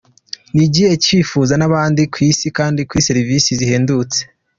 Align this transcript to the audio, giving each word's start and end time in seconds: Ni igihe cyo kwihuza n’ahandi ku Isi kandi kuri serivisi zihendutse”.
Ni 0.55 0.63
igihe 0.67 0.91
cyo 0.93 1.01
kwihuza 1.09 1.53
n’ahandi 1.57 2.01
ku 2.11 2.17
Isi 2.29 2.47
kandi 2.57 2.79
kuri 2.87 3.05
serivisi 3.09 3.49
zihendutse”. 3.59 4.19